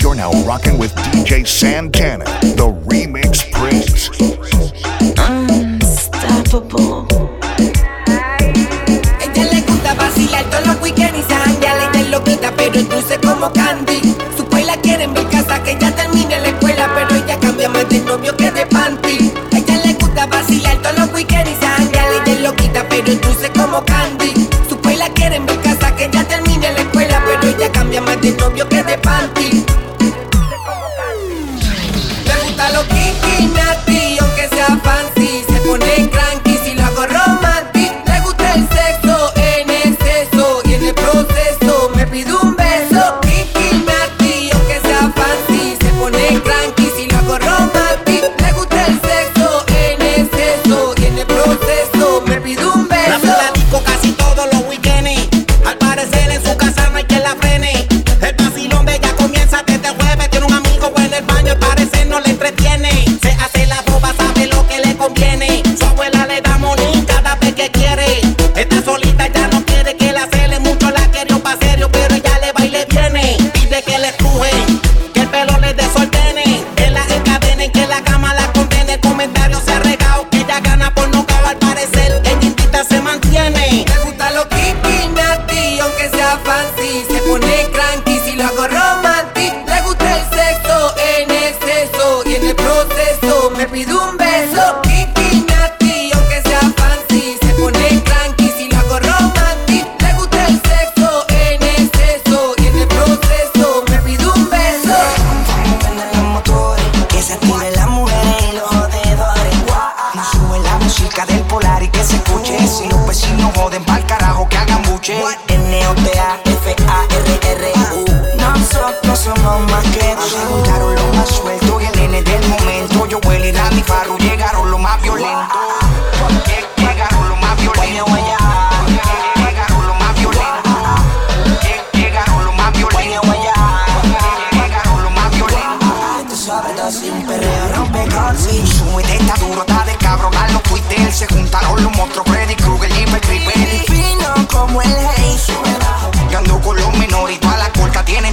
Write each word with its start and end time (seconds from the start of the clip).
You're 0.00 0.14
now 0.14 0.32
rocking 0.44 0.78
with 0.78 0.94
DJ 0.94 1.46
Santana, 1.46 2.24
the 2.40 2.72
remix 2.88 3.44
prince. 3.52 4.08
Unstoppable. 5.20 7.06
Ella 9.20 9.44
le 9.52 9.60
gusta 9.62 9.94
vacilar 9.94 10.44
todos 10.50 10.66
los 10.66 10.80
weekends 10.80 11.18
y 11.18 11.22
sanguiarle 11.22 11.90
que 11.92 12.04
lo 12.08 12.24
quita, 12.24 12.52
pero 12.56 12.78
es 12.78 12.88
dulce 12.88 13.18
como 13.20 13.52
candy. 13.52 14.14
Su 14.36 14.46
la 14.64 14.76
quieren 14.78 15.12
ver 15.12 15.28
casa 15.28 15.62
que 15.62 15.76
ya 15.78 15.94
termine 15.94 16.40
la 16.40 16.48
escuela, 16.48 16.90
pero 16.94 17.22
ella 17.22 17.38
cambia 17.38 17.68
más 17.68 17.86
de 17.90 18.00
novio 18.00 18.34
que 18.36 18.50
de 18.50 18.64
panty. 18.66 19.30
Ella 19.52 19.76
le 19.84 19.92
gusta 19.94 20.26
vacilar 20.26 20.80
todos 20.80 20.98
los 21.00 21.12
weekends 21.12 21.50
y 21.50 21.54
sanguiarle 21.62 22.22
que 22.24 22.40
lo 22.40 22.54
quita, 22.56 22.86
pero 22.88 23.12
es 23.12 23.20
dulce 23.20 23.50
como 23.52 23.84
candy. 23.84 24.32
Su 24.68 24.78
la 24.96 25.08
quieren 25.10 25.44
ver 25.44 25.60
casa 25.60 25.94
que 25.96 26.08
ya 26.10 26.24
termine 26.24 26.72
la 26.72 26.80
escuela, 26.80 27.22
pero 27.26 27.56
ella 27.56 27.70
cambia 27.72 28.00
más 28.00 28.20
de 28.22 28.30
novio 28.32 28.68
que 28.68 28.73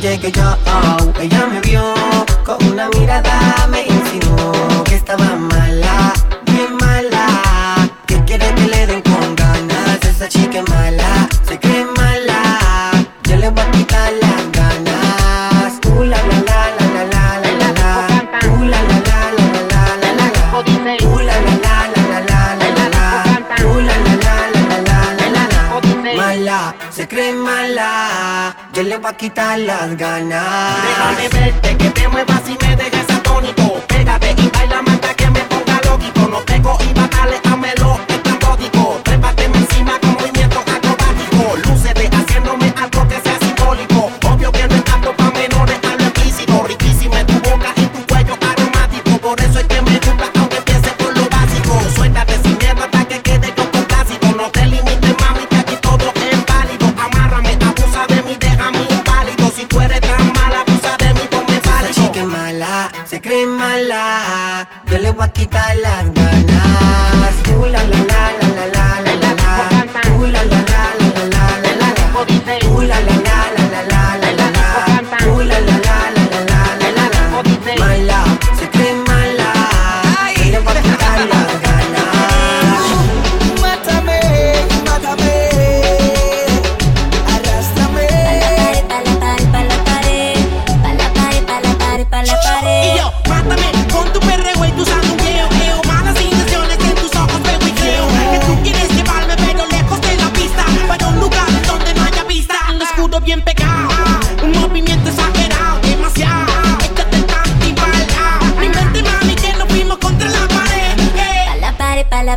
llegué 0.00 0.30
yo, 0.30 0.56
oh, 0.66 1.20
ella 1.20 1.46
me 1.46 1.60
vio 1.60 1.82
con 2.44 2.56
una 2.66 2.88
mirada, 2.90 3.66
me 3.68 3.82
insinuó 3.82 4.84
que 4.84 4.94
estaba 4.94 5.24
mal. 5.36 5.57
que 28.78 28.84
le 28.84 28.96
va 28.96 29.08
a 29.08 29.16
quitar 29.16 29.58
las 29.58 29.96
ganas. 29.96 30.76
Déjame 30.86 31.28
verte, 31.30 31.76
que 31.78 31.90
te 31.90 32.06
muevas 32.06 32.42
y 32.48 32.56
me 32.64 32.76
dejes 32.76 33.10
atónito. 33.10 33.82
Pégate 33.88 34.36
y 34.38 34.47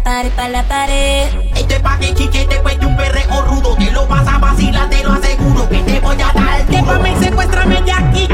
la 0.01 0.03
pared, 0.03 0.31
pa' 0.31 0.50
la 0.50 0.63
pared. 0.63 1.30
Este 1.56 1.80
pa' 1.80 1.98
que 2.00 2.13
chiche 2.13 2.48
después 2.48 2.80
de 2.80 2.86
un 2.86 2.95
perreo 2.98 3.42
rudo. 3.44 3.75
Te 3.75 3.92
lo 3.92 4.07
vas 4.07 4.27
a 4.27 4.38
vacilar, 4.39 4.89
te 4.89 5.03
lo 5.03 5.13
aseguro 5.13 5.68
que 5.69 5.77
te 5.80 6.00
voy 6.00 6.15
a 6.21 6.31
dar. 6.33 6.68
Llévame, 6.68 7.15
secuéstrame 7.19 7.81
de 7.81 7.92
aquí. 7.92 8.30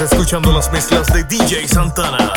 Escuchando 0.00 0.52
las 0.52 0.70
mezclas 0.70 1.12
de 1.12 1.24
DJ 1.24 1.66
Santana. 1.66 2.32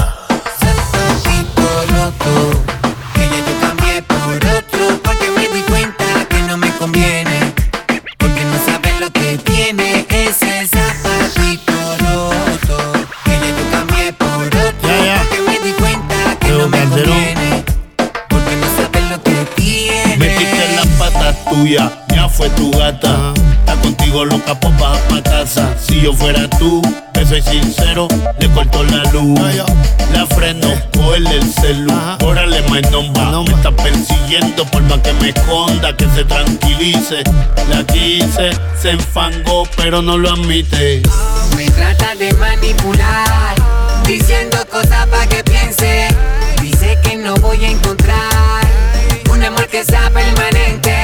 me 35.22 35.30
esconda, 35.30 35.96
que 35.96 36.10
se 36.10 36.26
tranquilice. 36.26 37.24
La 37.70 37.86
quise, 37.86 38.50
se 38.80 38.92
enfangó, 38.92 39.68
pero 39.78 40.02
no 40.02 40.18
lo 40.18 40.32
admite. 40.32 41.02
Me 41.56 41.70
trata 41.70 42.16
de 42.16 42.34
manipular, 42.34 43.56
diciendo 44.06 44.58
cosas 44.70 45.08
para 45.08 45.28
que 45.28 45.44
piense. 45.44 46.08
Dice 46.62 46.98
que 47.04 47.16
no 47.16 47.36
voy 47.36 47.64
a 47.64 47.70
encontrar 47.70 48.62
un 49.32 49.44
amor 49.44 49.68
que 49.68 49.86
sea 49.86 50.10
permanente. 50.10 51.01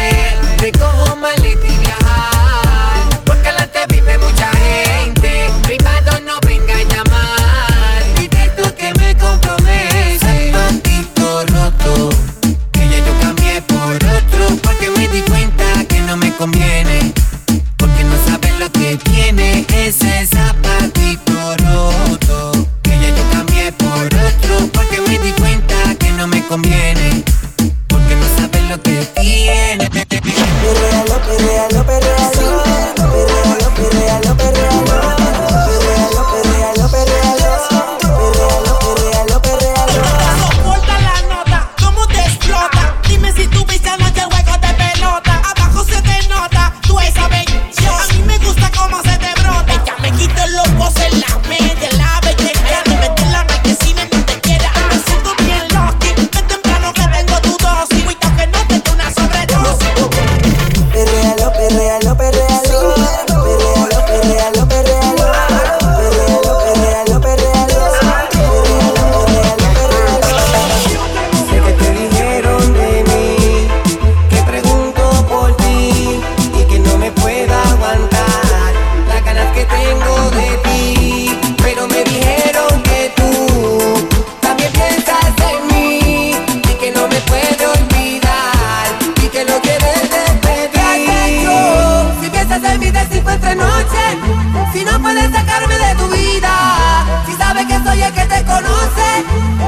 Si 94.73 94.85
no 94.85 94.99
puedes 95.01 95.31
sacarme 95.31 95.77
de 95.77 95.95
tu 95.95 96.07
vida, 96.09 97.03
si 97.25 97.33
sabes 97.33 97.65
que 97.65 97.77
soy 97.83 98.01
el 98.01 98.13
que 98.13 98.25
te 98.25 98.43
conoce, 98.45 99.25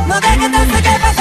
no 0.07 0.19
dejes 0.19 0.81
que 0.81 0.99
te 0.99 1.18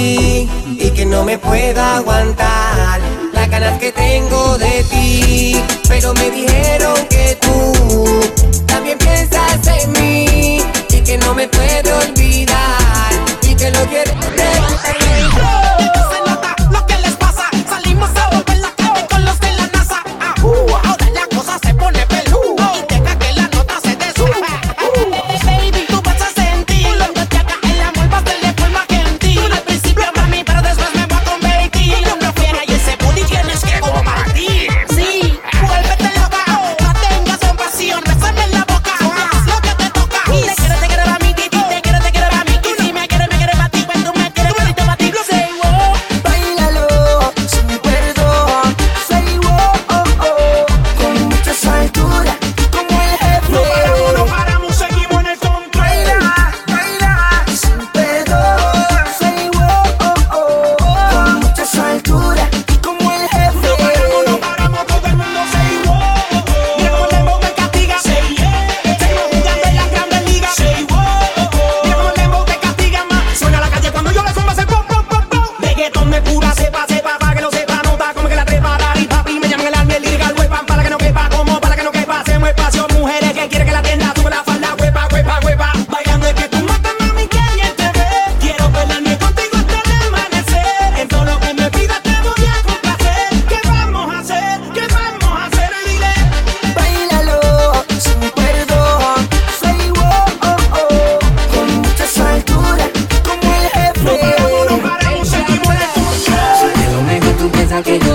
y 0.00 0.90
que 0.94 1.04
no 1.04 1.24
me 1.24 1.38
puedo 1.38 1.80
aguantar 1.82 3.00
las 3.32 3.50
ganas 3.50 3.78
que 3.78 3.92
tengo 3.92 4.56
de 4.58 4.84
ti. 4.84 5.62
Pero 5.88 6.14
me 6.14 6.30
dijeron 6.30 6.94
que 7.08 7.36
tú 7.40 8.64
también 8.66 8.98
piensas 8.98 9.66
en 9.66 9.92
mí 9.92 10.62
y 10.90 11.00
que 11.02 11.18
no 11.18 11.34
me 11.34 11.48
puedo 11.48 11.79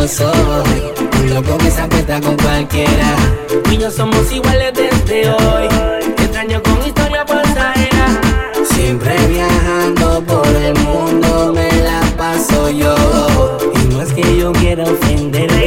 lo. 0.08 0.64
Loco 1.34 1.58
que 1.58 1.72
se 1.72 1.82
acuesta 1.82 2.22
con 2.22 2.38
cualquiera. 2.38 3.16
Y 3.72 3.78
yo 3.78 3.90
somos 3.90 4.32
iguales 4.32 4.74
desde 4.74 5.30
hoy. 5.30 5.68
Te 6.16 6.24
extraño 6.24 6.62
con 6.62 6.86
historia 6.86 7.26
pasajera. 7.26 8.22
Siempre 8.70 9.16
viajando 9.28 10.22
por 10.24 10.48
el 10.48 10.76
mundo 10.76 11.54
me 11.54 11.72
la 11.82 12.02
paso 12.18 12.70
yo. 12.70 12.96
Y 13.82 13.94
no 13.94 14.02
es 14.02 14.14
que 14.14 14.38
yo 14.38 14.52
quiera 14.54 14.84
ofenderle 14.84 15.65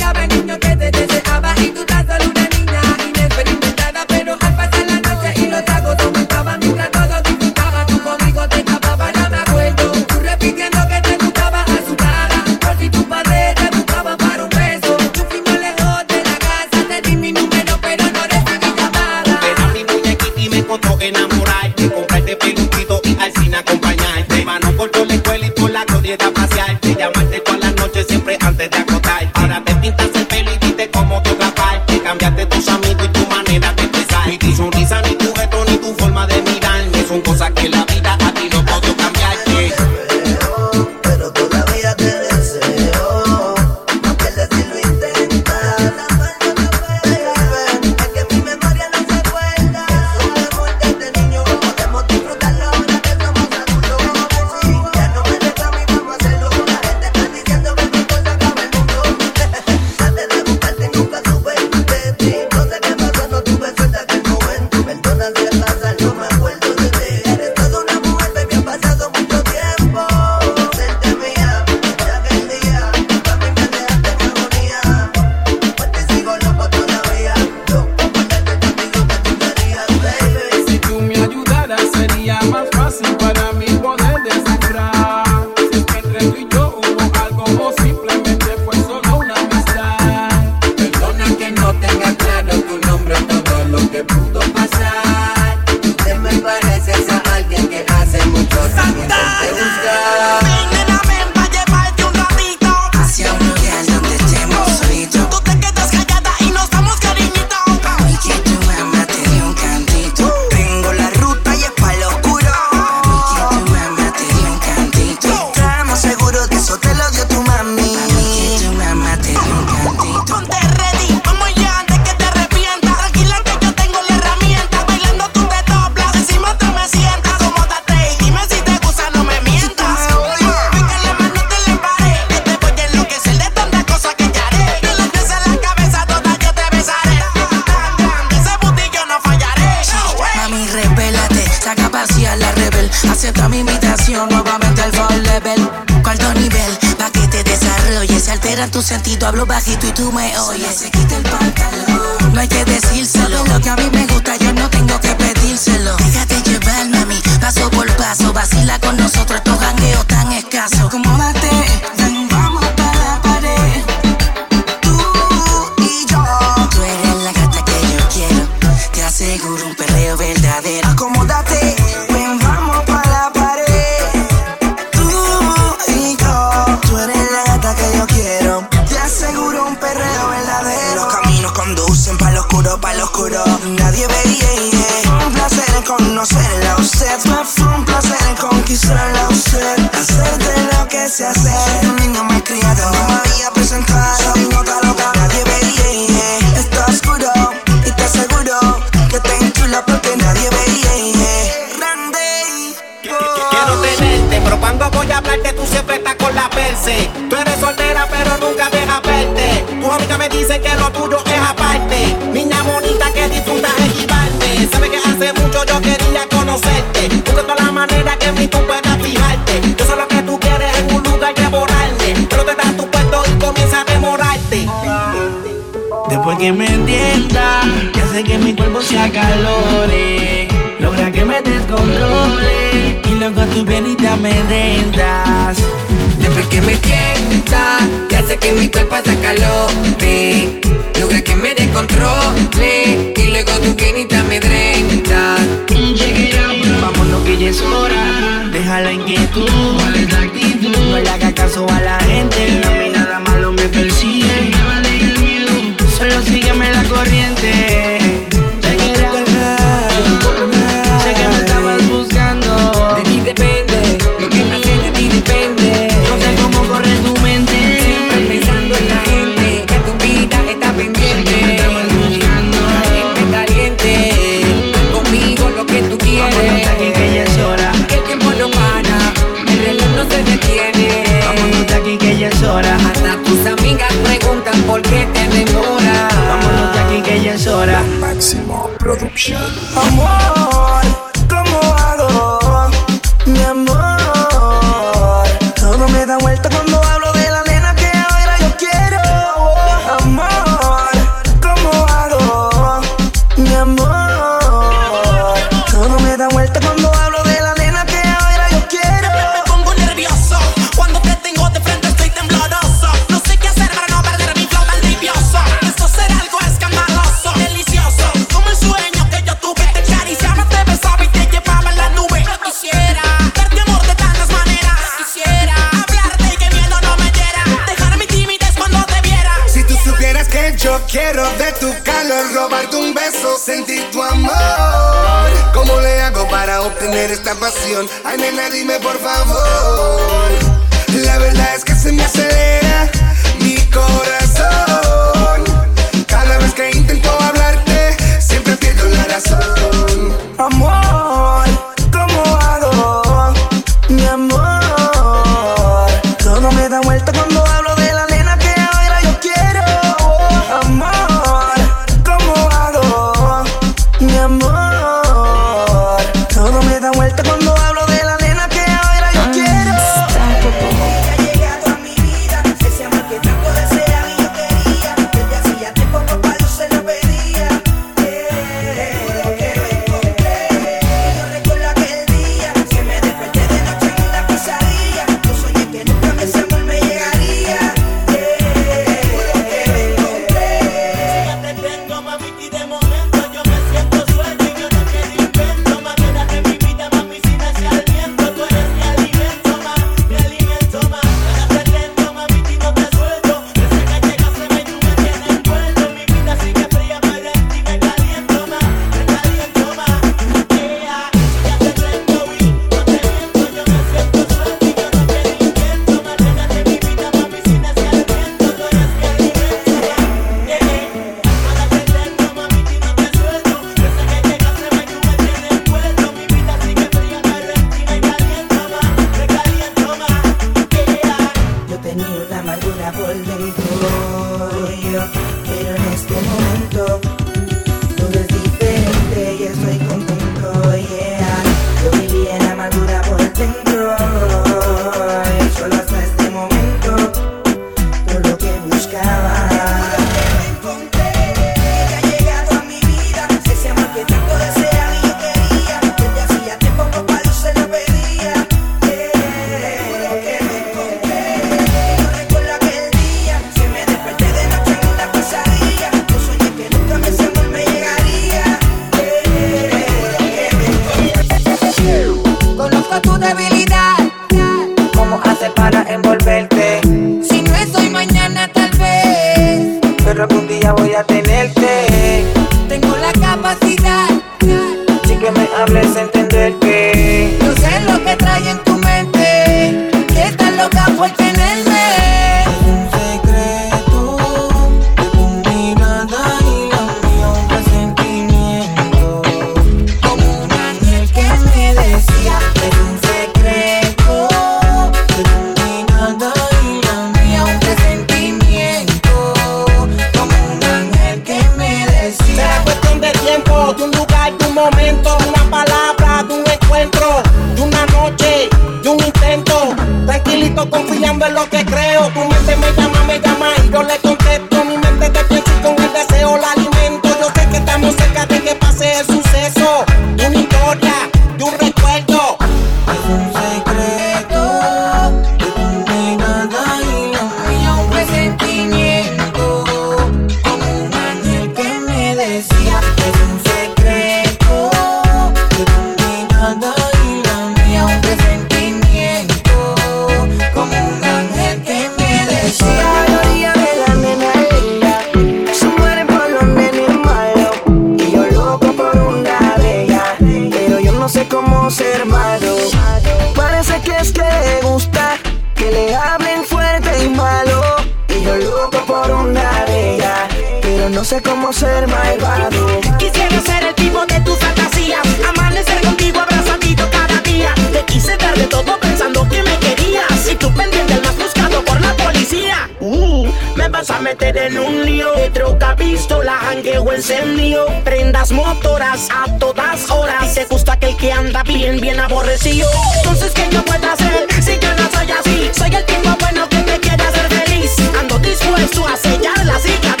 no 571.51 571.57
ser 571.57 571.87
malvado. 571.87 572.81
Quisiera 572.97 573.41
ser 573.41 573.63
el 573.63 573.75
tipo 573.75 574.05
de 574.05 574.19
tus 574.21 574.37
fantasías. 574.39 575.05
Amanecer 575.27 575.81
contigo 575.81 576.19
abrazadito 576.19 576.89
cada 576.89 577.19
día. 577.21 577.53
Te 577.73 577.83
quise 577.85 578.15
dar 578.17 578.35
de 578.37 578.45
todo 578.45 578.79
pensando 578.79 579.27
que 579.27 579.43
me 579.43 579.57
querías. 579.57 580.29
Y 580.31 580.35
tú 580.35 580.53
pendiente 580.53 580.93
el 580.93 581.01
más 581.01 581.17
buscado 581.17 581.63
por 581.65 581.81
la 581.81 581.93
policía. 581.97 582.69
Uh, 582.79 583.27
me 583.55 583.67
vas 583.67 583.89
a 583.89 583.99
meter 583.99 584.37
en 584.37 584.57
un 584.59 584.85
lío. 584.85 585.11
De 585.13 585.29
troca, 585.29 585.75
pistola, 585.75 586.37
jangueo 586.37 586.91
encendido 586.93 587.65
Prendas 587.83 588.31
motoras 588.31 589.09
a 589.11 589.37
todas 589.37 589.89
horas. 589.89 590.31
Y 590.31 590.35
te 590.35 590.45
gusta 590.45 590.73
aquel 590.73 590.95
que 590.95 591.11
anda 591.11 591.43
bien, 591.43 591.81
bien 591.81 591.99
aborrecido. 591.99 592.69
Entonces, 592.97 593.31
¿qué 593.33 593.47
yo 593.51 593.63
puedo 593.65 593.91
hacer 593.91 594.27
si 594.41 594.57
yo 594.57 594.73
no 594.75 594.89
soy 594.91 595.11
así? 595.11 595.49
Soy 595.57 595.75
el 595.75 595.85
tipo 595.85 596.15
bueno 596.19 596.47
que 596.47 596.57
te 596.57 596.79
quiere 596.79 597.03
hacer 597.03 597.27
feliz. 597.29 597.71
Ando 597.99 598.19
dispuesto 598.19 598.87
a 598.87 598.95
sellar 598.95 599.45
la 599.45 599.59
cicatriz 599.59 600.00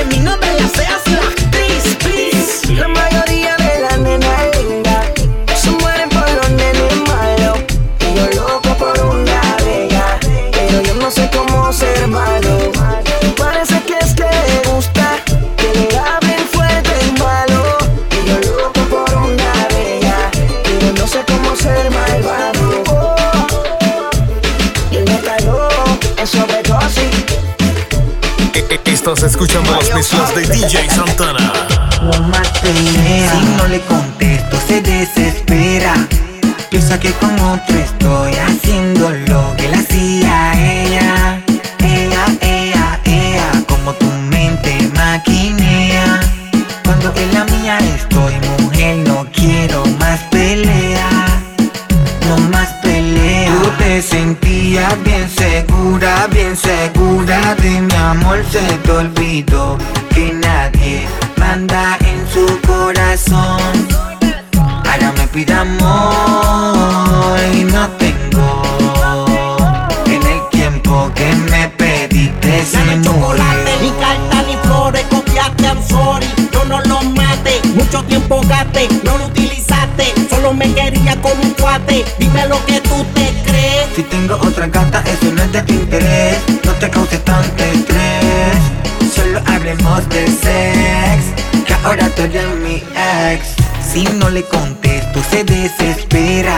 Ese 0.00 0.08
mi 0.08 0.18
nombre 0.24 0.48
la 0.54 0.68
seas 0.68 1.02
la 1.08 1.09
Estás 29.20 29.32
escuchando 29.32 29.72
las 29.72 29.94
mezclas 29.94 30.34
de 30.34 30.46
DJ 30.46 30.88
Santana. 30.88 31.52
No 32.00 32.22
más 32.28 32.48
pelea. 32.60 33.30
Si 33.30 33.44
no 33.58 33.68
le 33.68 33.78
contesto, 33.82 34.56
se 34.66 34.80
desespera. 34.80 35.92
Piensa 36.70 36.98
que 36.98 37.12
con 37.12 37.38
otro 37.38 37.76
estoy 37.76 38.32
haciendo 38.32 39.10
lo 39.10 39.54
que 39.58 39.68
le 39.68 39.76
hacía 39.76 40.52
ella. 40.54 41.42
Ella, 41.80 42.24
ella, 42.40 43.00
ella, 43.04 43.64
como 43.68 43.92
tu 43.92 44.06
mente 44.06 44.90
maquinea. 44.94 46.20
Cuando 46.82 47.12
en 47.14 47.34
la 47.34 47.44
mía 47.44 47.76
estoy, 47.98 48.32
mujer, 48.58 49.06
no 49.06 49.26
quiero 49.34 49.84
más 49.98 50.18
pelea. 50.30 51.10
No 52.26 52.38
más 52.48 52.70
pelea. 52.82 53.52
Tú 53.52 53.70
te 53.76 54.00
sentías 54.00 54.94
bien 55.04 55.28
segura, 55.28 56.26
bien 56.28 56.56
segura 56.56 57.54
de 57.56 57.82
mi 57.82 57.89
amor. 58.10 58.44
Se 58.50 58.60
te 58.60 58.90
olvidó 58.90 59.78
que 60.14 60.32
nadie 60.32 61.06
manda 61.36 61.96
en 62.00 62.18
su 62.32 62.60
corazón. 62.66 63.60
Ahora 64.90 65.12
me 65.16 65.26
pide 65.28 65.54
amor 65.54 67.38
y 67.54 67.64
no 67.64 67.88
tengo. 68.02 68.62
En 70.06 70.22
el 70.26 70.40
tiempo 70.50 71.10
que 71.14 71.32
me 71.50 71.68
pediste 71.68 72.64
se 72.64 72.78
Dame 72.78 73.00
chocolate, 73.02 73.72
ni 73.82 73.90
carta 73.90 74.42
ni 74.46 74.56
flores, 74.64 75.04
copiaste, 75.08 75.64
I'm 75.64 75.82
sorry, 75.88 76.26
yo 76.52 76.64
no 76.64 76.80
lo 76.80 77.02
maté, 77.02 77.60
mucho 77.74 78.02
tiempo 78.04 78.40
gasté, 78.48 78.88
no 79.04 79.18
lo 79.18 79.26
utilizaste, 79.26 80.12
solo 80.28 80.52
me 80.52 80.72
quería 80.74 81.20
como 81.22 81.40
un 81.42 81.50
cuate, 81.52 82.04
dime 82.18 82.48
lo 82.48 82.64
que 82.66 82.80
tú 82.80 83.04
te 83.14 83.32
crees. 83.44 83.86
Si 83.94 84.02
tengo 84.02 84.34
otra 84.34 84.66
gata, 84.66 85.02
eso 85.06 85.32
no 85.32 85.42
es 85.42 85.52
de 85.52 85.62
tu 85.62 85.72
interés. 85.74 86.38
No 86.64 86.72
te 86.72 86.90
causes 86.90 87.24
tanto 87.24 87.62
estrés. 87.64 87.99
Hablemos 89.70 90.08
de 90.08 90.26
sex. 90.26 91.64
Que 91.64 91.74
ahora 91.84 92.08
tú 92.16 92.22
eres 92.22 92.56
mi 92.56 92.82
ex. 93.30 93.54
Si 93.92 94.02
no 94.18 94.28
le 94.28 94.42
contesto, 94.42 95.22
se 95.30 95.44
desespera. 95.44 96.56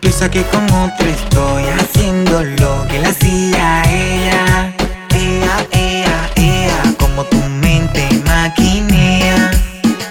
Piensa 0.00 0.30
que 0.30 0.42
con 0.44 0.64
otro 0.70 1.06
estoy 1.08 1.64
haciendo 1.64 2.44
lo 2.44 2.86
que 2.86 3.00
le 3.00 3.08
hacía 3.08 3.82
ella. 3.90 4.72
Ella, 5.14 5.66
ella, 5.72 6.30
ella, 6.36 6.94
como 6.98 7.24
tu 7.24 7.38
mente 7.60 8.08
maquinea. 8.24 9.50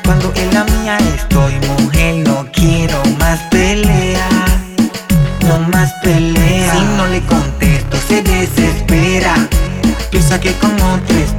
Cuando 0.04 0.34
en 0.36 0.54
la 0.54 0.66
mía 0.66 0.98
estoy, 1.16 1.54
mujer, 1.80 2.28
no 2.28 2.46
quiero 2.52 3.02
más 3.20 3.40
pelea 3.52 4.28
no 5.48 5.60
más 5.72 5.94
pelea. 6.04 6.74
Si 6.74 6.82
no 6.98 7.08
le 7.08 7.22
contesto, 7.22 7.98
se 8.06 8.22
desespera. 8.22 9.48
Piensa 10.12 10.40
que 10.42 10.52
con 10.56 10.74
otro 10.82 11.16
estoy 11.18 11.37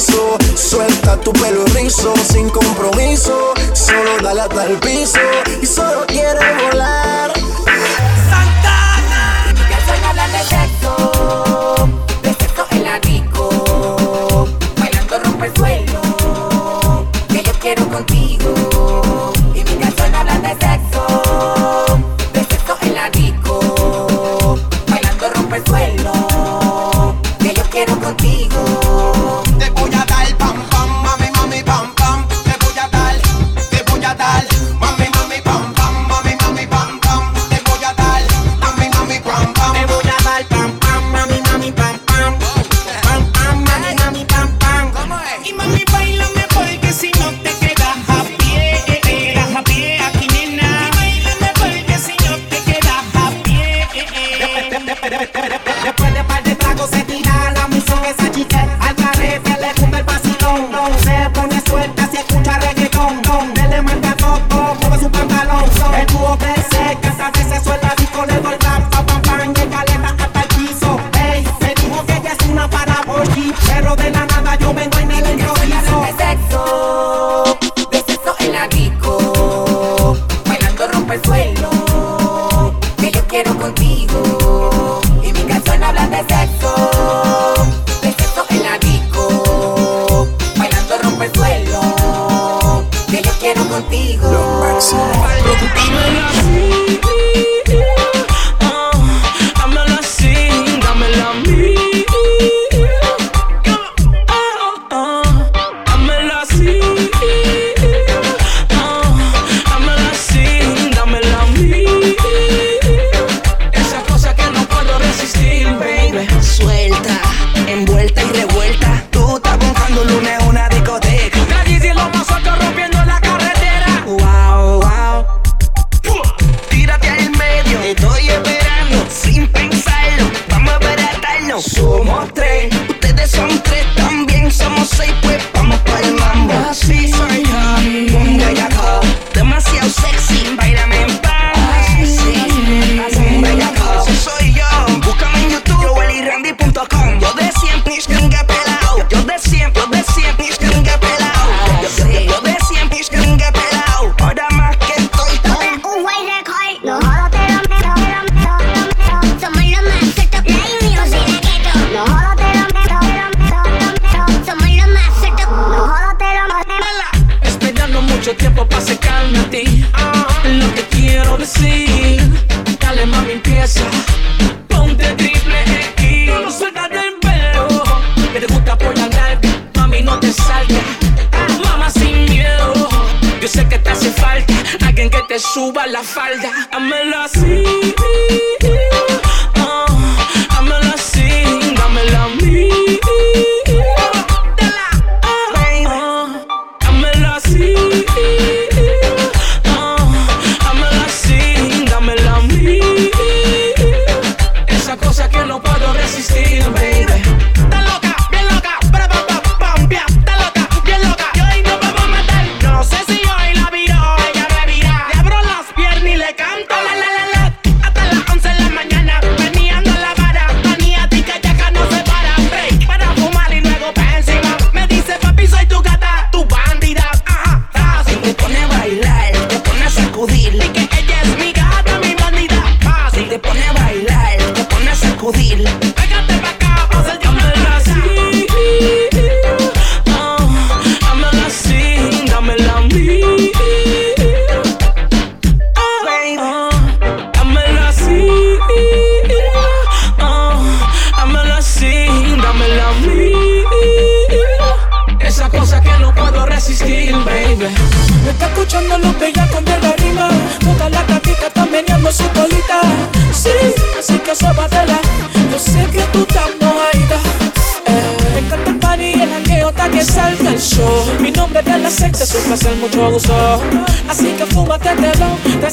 Suelta 0.00 1.18
tu 1.20 1.30
pelo 1.32 1.62
rizo 1.74 2.14
sin 2.32 2.48
compromiso. 2.48 3.52
Solo 3.74 4.16
dale 4.22 4.40
hasta 4.40 4.64
el 4.64 4.78
piso 4.78 5.20
y 5.60 5.66
solo 5.66 6.06
quiere 6.06 6.40
volar. 6.62 7.39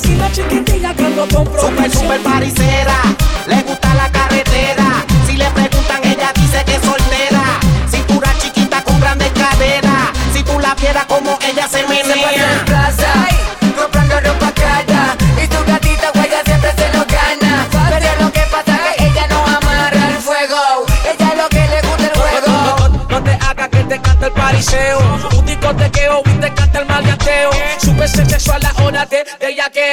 Si 0.02 0.16
la 0.16 0.32
chiquita 0.32 0.94
cuando 0.96 1.26
la 1.26 1.36
compró, 1.36 1.62
super, 1.62 1.92
super 1.92 2.22
parisera. 2.22 3.02
Le 3.48 3.62
gusta 3.64 3.94
la 3.96 4.10
carretera. 4.12 5.04
Si 5.26 5.36
le 5.36 5.50
preguntan, 5.52 6.04
ella 6.04 6.32
dice 6.36 6.64
que 6.66 6.76
es 6.76 6.82
soltera. 6.82 7.60
Si 7.90 7.98
tú 8.02 8.22
eres 8.22 8.38
chiquita, 8.38 8.84
compran 8.84 9.18
de 9.18 9.30
cadera. 9.32 10.12
Si 10.34 10.44
tú 10.44 10.60
la 10.60 10.76
vieras 10.76 11.06
como 11.06 11.38
ella 11.42 11.68
se 11.68 11.82
minera. 11.88 12.14
Si 12.14 12.20
tú 12.20 12.60
en 12.60 12.66
plaza, 12.66 13.28
comprando 13.76 14.20
ropa 14.22 14.52
calda. 14.52 15.16
Y 15.44 15.48
tu 15.48 15.66
gatita 15.66 16.12
juega, 16.14 16.44
siempre 16.46 16.72
se 16.78 16.98
nos 16.98 17.08
gana. 17.08 17.68
Pero 17.72 18.24
lo 18.24 18.32
que 18.32 18.42
pasa 18.52 18.78
es 18.92 18.98
que 18.98 19.08
ella 19.08 19.28
no 19.28 19.46
amarra 19.46 20.10
el 20.10 20.18
fuego. 20.18 20.86
Ella 21.06 21.30
es 21.32 21.38
lo 21.38 21.50
que 21.50 21.68
le 21.68 21.82
gusta 21.82 22.04
el 22.04 22.12
fuego. 22.12 23.06
No 23.10 23.24
te 23.24 23.32
hagas 23.32 23.70
que 23.70 23.84
te 23.84 24.00
canta 24.00 24.28
el 24.28 24.32
pariseo. 24.34 25.00
Un 25.38 25.46
tico 25.46 25.76
te 25.76 25.90
queo 25.90 26.22
y 26.26 26.40
te 26.40 26.54
cante 26.54 26.78
el 26.78 26.86
malgateo. 26.86 27.50
Súper 27.80 28.10
sexual 28.10 28.62
la 28.62 28.72
onda 28.84 29.06
que 29.06 29.24
ella 29.40 29.70
que 29.72 29.87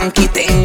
tranqui, 0.00 0.26
tengo 0.28 0.59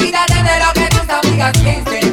vida 0.00 0.24
desde 0.28 0.58
lo 0.58 0.72
que 0.72 0.88
tus 0.88 1.08
amigas 1.08 1.58
piensen. 1.58 2.09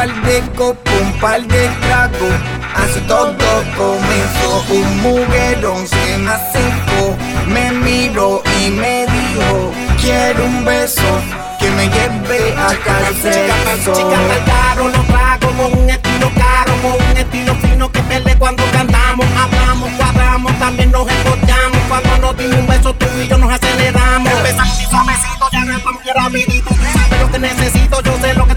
par 0.00 0.22
de 0.22 0.40
copos, 0.56 0.94
un 1.02 1.12
par 1.20 1.42
de 1.42 1.68
tragos, 1.82 2.36
así 2.74 3.00
todo 3.06 3.36
comenzó. 3.76 4.64
Un 4.70 5.02
mujerón 5.02 5.86
se 5.86 6.16
me 6.16 6.30
acercó, 6.30 7.16
me 7.46 7.70
miró 7.72 8.42
y 8.62 8.70
me 8.70 9.04
dijo, 9.04 9.72
quiero 10.00 10.46
un 10.46 10.64
beso 10.64 11.10
que 11.58 11.68
me 11.72 11.86
lleve 11.88 12.54
a 12.56 12.68
casa. 12.82 13.30
Chicas 13.30 13.96
chica, 13.96 14.18
mandaron 14.30 14.94
a 14.94 15.02
pago 15.12 15.52
con 15.58 15.78
un 15.82 15.90
estilo 15.90 16.30
caro, 16.34 16.72
con 16.80 16.92
un 16.92 17.16
estilo 17.18 17.54
fino 17.56 17.92
que 17.92 18.00
pele 18.04 18.34
cuando 18.38 18.62
cantamos, 18.72 19.26
hablamos, 19.36 19.90
cuadramos, 19.98 20.58
también 20.58 20.90
nos 20.92 21.06
escuchamos. 21.10 21.78
Cuando 21.88 22.18
nos 22.18 22.36
dimos 22.38 22.56
un 22.56 22.66
beso 22.68 22.94
tú 22.94 23.06
y 23.22 23.28
yo 23.28 23.36
nos 23.36 23.52
aceleramos. 23.52 24.32
Empezamos 24.32 24.80
y 24.80 24.84
suavecito, 24.86 25.48
ya 25.52 25.64
no 25.64 25.76
es 25.76 25.82
para 25.82 25.98
mí 25.98 26.10
rapidito. 26.14 26.70
Tú 26.70 26.74
sabes 26.94 27.20
lo 27.20 27.32
que 27.32 27.38
necesito, 27.40 28.00
yo 28.00 28.16
sé 28.22 28.34
lo 28.34 28.46
que 28.46 28.54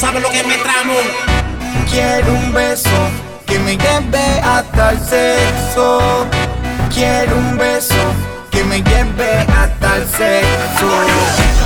sabes 0.00 0.22
lo 0.22 0.30
que 0.30 0.42
me 0.44 0.56
tramo. 0.56 0.94
Quiero 1.90 2.32
un 2.32 2.52
beso 2.54 2.88
que 3.46 3.58
me 3.58 3.76
lleve 3.76 4.40
hasta 4.42 4.92
el 4.92 4.98
sexo. 4.98 6.26
Quiero 6.92 7.36
un 7.36 7.58
beso 7.58 7.94
que 8.50 8.64
me 8.64 8.82
lleve 8.82 9.46
hasta 9.54 9.96
el 9.96 10.08
sexo. 10.08 11.59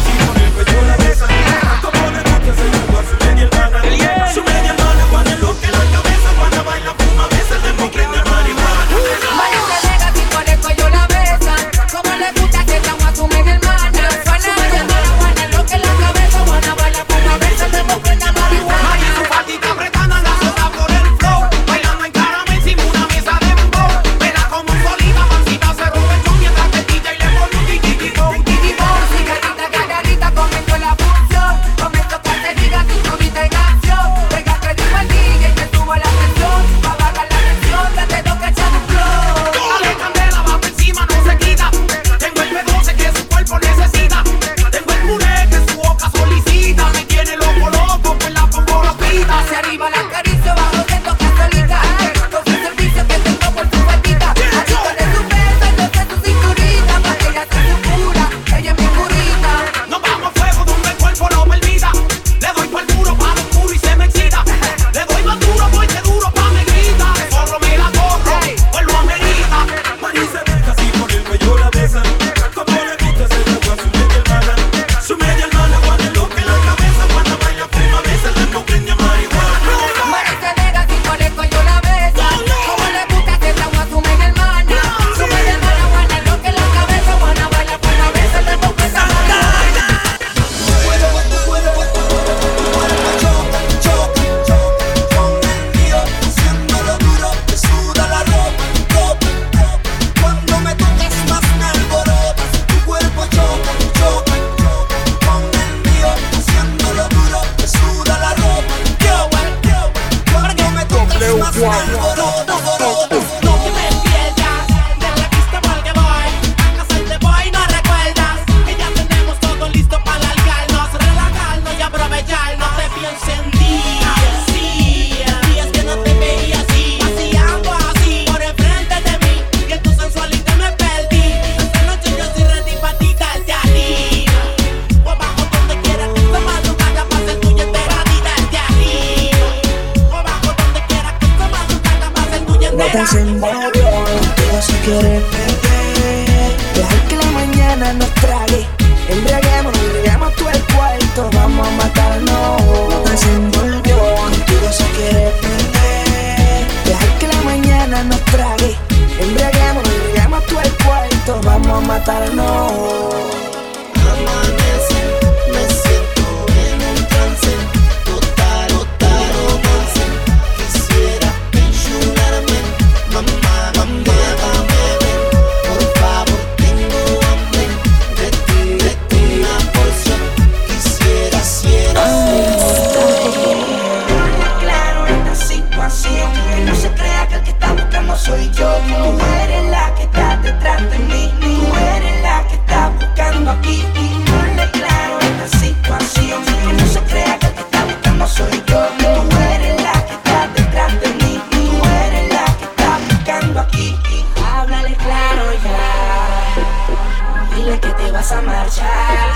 te 207.97 208.11
vas 208.11 208.33
a 208.33 208.41
marchar. 208.43 208.89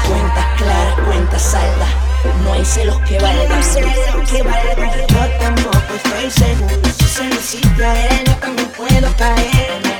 Cuentas 0.07 0.47
claras, 0.57 0.95
cuentas 1.07 1.43
saldas, 1.43 1.89
no 2.45 2.53
hay 2.53 2.65
celos 2.65 2.99
que 3.09 3.19
valgan. 3.19 3.49
No 3.49 3.55
hay 3.55 3.63
celos 3.63 4.31
que 4.31 4.43
valgan. 4.43 4.91
Yo 5.09 5.39
tampoco 5.41 5.95
estoy 5.95 6.31
seguro 6.31 6.89
si 6.99 7.05
se 7.05 7.23
me 7.25 7.35
hiciste 7.37 7.85
a 7.85 8.07
él, 8.07 8.25
yo 8.27 8.35
también 8.37 8.69
puedo 8.77 9.17
caer. 9.17 9.98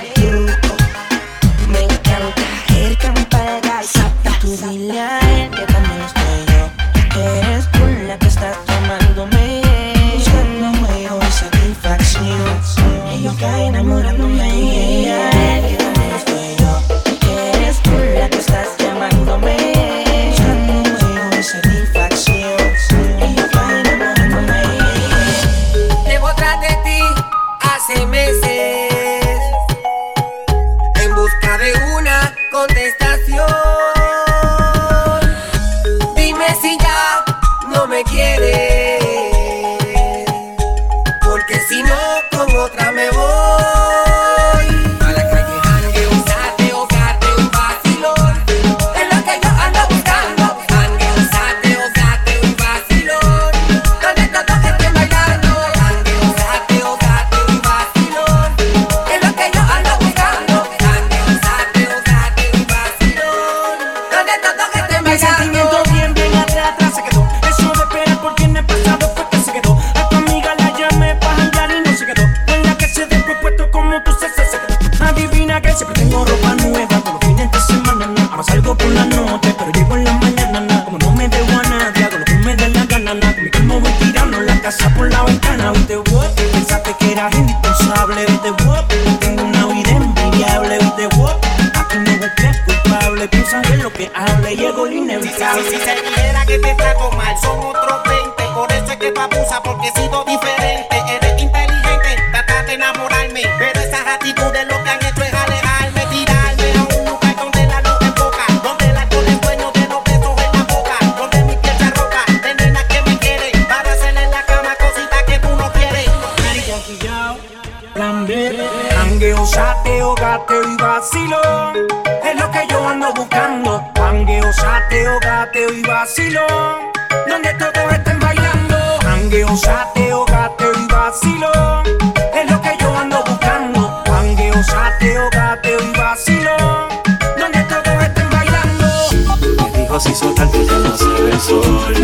Sol 141.49 141.95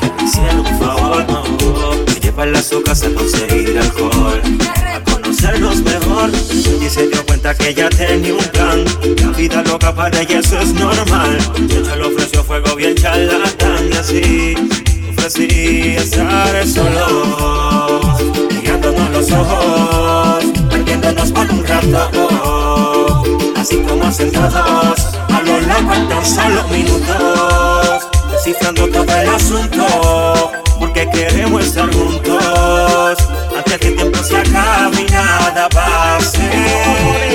Que 0.00 0.10
me 0.16 0.24
hicieron 0.24 0.58
un 0.60 0.78
favor, 0.78 1.24
no. 1.28 1.42
Me 2.06 2.20
llevarla 2.20 2.58
a 2.58 2.62
su 2.62 2.82
casa 2.82 3.06
a 3.06 3.14
conseguir 3.14 3.78
alcohol. 3.78 4.40
A 4.94 5.00
conocernos 5.04 5.82
mejor. 5.82 6.30
Y 6.80 6.90
se 6.90 7.08
dio 7.08 7.24
cuenta 7.26 7.54
que 7.54 7.70
ella 7.70 7.88
tenía 7.88 8.34
un 8.34 8.44
plan. 8.46 8.84
La 9.22 9.28
vida 9.30 9.62
loca 9.62 9.94
para 9.94 10.20
ella 10.20 10.40
eso 10.40 10.58
es 10.58 10.74
normal. 10.74 11.38
Ella 11.56 11.96
le 11.96 12.04
ofreció 12.04 12.44
fuego 12.44 12.76
bien 12.76 12.94
charlatán. 12.94 13.90
Y 13.90 13.96
así 13.96 14.54
ofrecí 15.10 15.96
estar 15.96 16.66
solos 16.66 18.20
Mirándonos 18.50 19.10
los 19.10 19.30
ojos. 19.32 20.44
Perdiéndonos 20.70 21.32
por 21.32 21.50
un 21.50 21.64
rato. 21.66 23.22
Así 23.56 23.76
como 23.76 24.04
hacen 24.04 24.32
todos 24.32 24.52
A 24.52 25.42
lo 25.46 25.60
largo 25.60 26.08
tan 26.08 26.26
solo 26.26 26.66
minutos 26.68 27.71
Descifrando 28.44 28.88
todo 28.88 29.04
el 29.04 29.28
asunto 29.28 30.50
Porque 30.80 31.08
queremos 31.10 31.64
estar 31.64 31.88
juntos 31.94 33.16
Antes 33.56 33.78
que 33.78 33.86
el 33.86 33.96
tiempo 33.96 34.18
se 34.24 34.36
acabe 34.36 35.02
y 35.02 35.12
nada 35.12 35.68
pase 35.68 37.31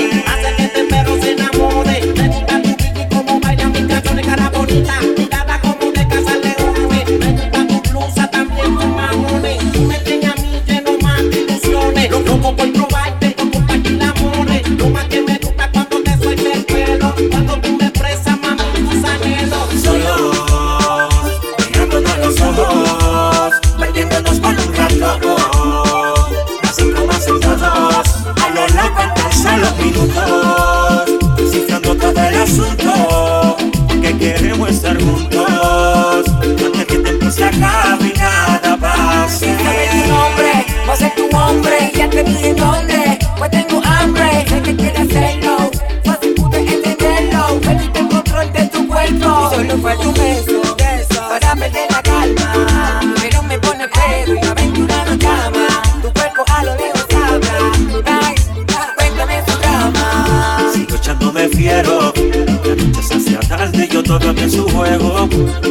todavía 64.08 64.44
en 64.44 64.50
su 64.50 64.66
juego 64.68 65.28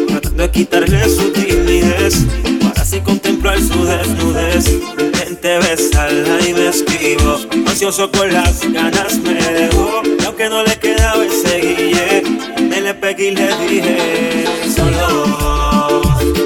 Tratando 0.08 0.44
de 0.44 0.52
quitarle 0.52 1.10
su 1.10 1.32
timidez 1.32 2.26
Para 2.62 2.82
así 2.82 3.02
contemplar 3.02 3.60
su 3.60 3.84
desnudez. 3.84 4.66
Vente 4.96 5.58
besarla 5.58 6.38
y 6.48 6.54
me 6.54 6.68
esquivo 6.68 7.40
Ansioso 7.68 8.10
con 8.12 8.32
las 8.32 8.62
ganas 8.72 9.18
me 9.18 9.34
dejó 9.34 10.02
Y 10.20 10.24
aunque 10.24 10.50
no 10.50 10.64
le 10.64 10.78
quedaba 10.78 11.26
ese 11.26 11.60
guille 11.60 12.24
Me 12.62 12.82
le 12.82 12.94
pegué 12.94 13.32
y 13.32 13.36
le 13.36 13.48
dije 13.58 14.46
Solo 14.74 16.02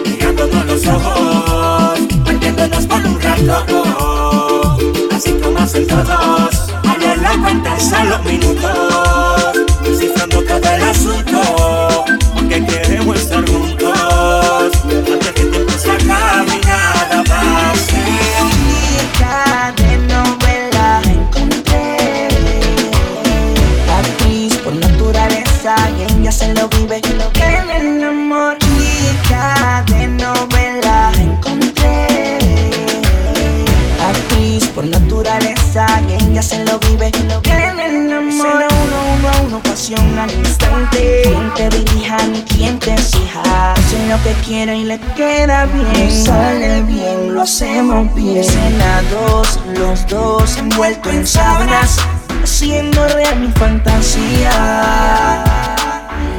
Mirándonos 0.06 0.66
los 0.66 0.88
ojos 0.88 2.00
Perdiéndonos 2.26 2.86
por 2.86 3.06
un 3.06 3.22
rato 3.22 4.78
Así 5.12 5.32
como 5.34 5.60
hacen 5.60 5.86
todos 5.88 6.08
A 6.08 6.98
lo 7.00 7.16
largo 7.22 7.50
en 7.50 7.64
tan 7.64 7.82
solo 7.82 8.20
minutos 8.20 9.52
Descifrando 9.84 10.42
todo 10.44 10.70
el 10.74 10.84
asunto 10.84 11.31
por 24.72 24.80
naturaleza 24.80 25.76
y 25.98 26.14
ella 26.14 26.32
se 26.32 26.54
lo 26.54 26.70
vive. 26.70 27.02
En 27.36 27.70
el 27.70 28.04
amor 28.04 28.58
Chica 28.60 29.84
de 29.88 30.08
novela 30.08 31.12
encontré. 31.20 32.40
Actriz 34.10 34.68
por 34.68 34.86
naturaleza 34.86 35.86
y 36.08 36.24
ella 36.24 36.42
se 36.42 36.64
lo 36.66 36.80
vive. 36.80 37.12
En 37.46 37.80
el 37.80 38.14
amor 38.14 38.32
Será 38.32 38.68
uno, 38.84 38.98
uno 39.18 39.30
a 39.30 39.42
uno, 39.42 39.60
pasión 39.64 40.20
al 40.20 40.32
instante. 40.32 41.22
Quien 41.24 41.54
te 41.56 41.78
dirija 41.78 42.18
ni 42.28 42.42
quien 42.44 42.80
te 42.80 42.94
exija. 42.94 43.74
Hace 43.74 44.08
lo 44.08 44.24
que 44.24 44.34
quiere 44.46 44.78
y 44.78 44.86
le 44.86 45.00
queda 45.16 45.66
bien. 45.66 46.26
Sale 46.26 46.82
bien, 46.84 47.34
lo 47.34 47.42
hacemos 47.42 48.14
bien. 48.16 48.38
Escena 48.38 49.02
dos, 49.12 49.60
los 49.78 50.08
dos 50.08 50.58
envueltos 50.58 51.14
en 51.14 51.28
sábanas 51.28 51.98
Haciendo 52.44 53.08
real 53.10 53.40
mi 53.40 53.52
fantasía. 53.52 54.52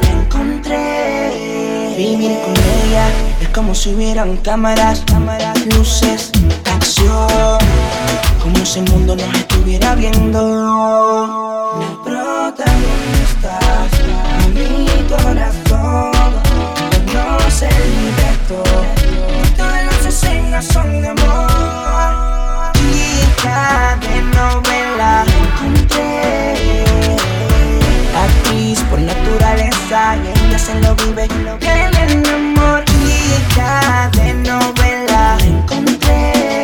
La 0.01 0.11
encontré 0.11 1.93
Vivir 1.97 2.39
con 2.41 2.53
ella. 2.55 3.07
Es 3.41 3.49
como 3.49 3.73
si 3.75 3.93
hubieran 3.93 4.37
cámaras, 4.37 5.03
cámaras, 5.05 5.65
luces, 5.67 6.31
acción. 6.73 7.59
Como 8.41 8.65
si 8.65 8.79
el 8.79 8.91
mundo 8.91 9.15
nos 9.15 9.33
estuviera 9.35 9.95
viendo. 9.95 10.39
Mi 11.79 11.85
protagonista, 12.03 13.59
mi 14.53 14.87
corazón 15.07 16.13
Conoce 17.11 17.67
el 17.67 17.91
libreto 18.05 18.63
Todas 19.57 19.85
las 19.85 20.05
escenas 20.05 20.65
son 20.65 21.01
de 21.01 21.07
amor. 21.07 22.71
Chica 22.73 23.97
de 24.01 24.21
novela 24.35 25.25
Actriz 28.15 28.79
por 28.89 28.99
naturaleza 28.99 30.15
y 30.17 30.47
ella 30.47 30.59
se 30.59 30.79
lo 30.81 30.95
vive 30.95 31.27
en 31.61 31.95
el 31.95 32.25
amor 32.33 32.83
Chica 32.85 34.09
de 34.13 34.33
novela 34.33 35.37
encontré. 35.43 36.63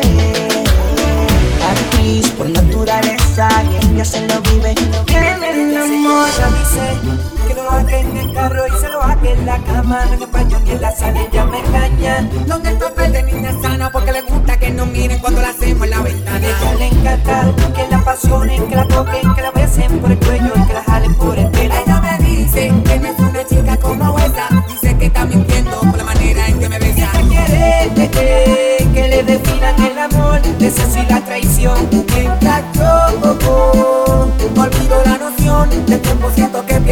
Actriz 1.70 2.28
por 2.30 2.48
naturaleza 2.48 3.48
y 3.70 3.86
ella 3.86 4.04
se 4.04 4.26
lo 4.26 4.40
vive 4.42 4.74
en 5.08 5.42
el 5.42 5.76
amor. 5.76 6.26
dice 6.26 6.98
que 7.02 7.39
en 7.78 8.16
el 8.16 8.34
carro 8.34 8.66
y 8.66 8.80
se 8.80 8.88
lo 8.88 9.02
haga 9.02 9.30
en 9.30 9.46
la 9.46 9.58
cama. 9.58 10.04
En 10.12 10.22
español 10.22 10.62
que 10.64 10.72
en 10.72 10.80
la 10.80 10.92
sala 10.92 11.20
ella 11.22 11.44
me 11.46 11.58
engaña. 11.60 12.28
Donde 12.46 12.70
el 12.70 12.78
papel 12.78 13.12
de 13.12 13.22
niña 13.22 13.52
sana 13.62 13.90
porque 13.90 14.12
le 14.12 14.22
gusta 14.22 14.58
que 14.58 14.70
nos 14.70 14.86
miren 14.88 15.18
cuando 15.18 15.40
la 15.40 15.50
hacemos 15.50 15.84
en 15.84 15.90
la 15.90 16.00
ventana. 16.00 16.46
Ella 16.46 16.74
le 16.78 16.86
encanta 16.86 17.54
que 17.74 17.88
la 17.88 17.96
apasionen, 17.98 18.68
que 18.68 18.76
la 18.76 18.88
toquen, 18.88 19.34
que 19.34 19.42
la 19.42 19.50
besen 19.50 19.98
por 20.00 20.10
el 20.10 20.18
cuello 20.18 20.52
y 20.56 20.66
que 20.66 20.72
la 20.72 20.84
jalen 20.84 21.14
por 21.14 21.38
el 21.38 21.50
pelo. 21.50 21.74
Ella 21.74 22.00
me 22.00 22.24
dice 22.24 22.72
que 22.84 22.98
no 22.98 23.08
es 23.08 23.18
una 23.18 23.46
chica 23.46 23.76
como 23.76 24.18
esa. 24.18 24.48
Dice 24.68 24.96
que 24.98 25.06
está 25.06 25.24
mintiendo 25.24 25.80
por 25.80 25.96
la 25.96 26.04
manera 26.04 26.46
en 26.48 26.58
que 26.58 26.68
me 26.68 26.78
besa. 26.78 27.10
Que 27.12 27.22
quiere 27.28 28.10
que, 28.10 28.88
que 28.92 29.08
le 29.08 29.22
definan 29.22 29.82
el 29.82 29.98
amor. 29.98 30.40
ese 30.60 30.90
sí 30.90 31.00
la 31.08 31.20
traición. 31.20 31.88
Mientras 32.14 32.62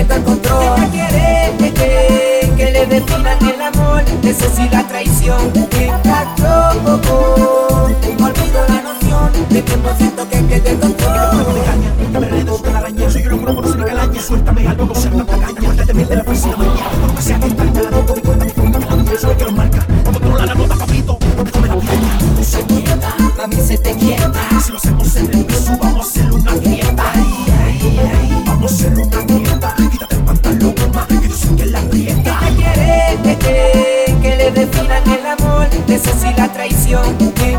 que 0.07 0.15
el 0.15 0.23
control. 0.23 0.91
Quiere 0.91 1.53
que, 1.59 2.53
que 2.57 2.71
le 2.71 2.87
definan 2.87 3.39
el 3.47 3.63
amor, 3.63 4.03
ese 4.23 4.49
sí 4.55 4.69
la 4.71 4.87
traición. 4.87 5.53
Olvido 8.19 8.61
la 8.69 8.83
noción 8.83 9.31
siento 9.97 10.29
que 10.29 10.37
pierdo 10.39 10.69
el 10.69 10.79
control. 10.79 11.47
Me 12.13 12.27
enredo 12.27 12.59
con 12.59 12.73
la 12.73 12.79
araña, 12.79 13.11
soy 13.11 13.23
yo 13.23 13.31
lo 13.31 13.55
por 13.55 13.73
ser 13.73 13.85
calaña. 13.85 14.21
Suéltame 14.21 14.69
algo, 14.69 14.87
no 14.87 14.95
ser 14.95 15.11
tanta 15.13 15.39
caña. 15.39 15.61
Muérdete 15.61 15.95
miel 15.95 16.09
de 16.09 16.17
la 16.17 16.25
fuerza 16.25 16.49
mañana. 16.57 16.91
Por 17.01 17.15
que 17.15 17.23
sea 17.23 17.41
que 17.41 17.49
la 17.49 18.28
la 36.39 36.53
traición. 36.53 37.58